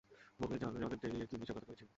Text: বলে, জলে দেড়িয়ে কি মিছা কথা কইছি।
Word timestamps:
বলে, 0.39 0.55
জলে 0.59 0.97
দেড়িয়ে 1.01 1.25
কি 1.27 1.35
মিছা 1.37 1.53
কথা 1.53 1.67
কইছি। 1.67 1.85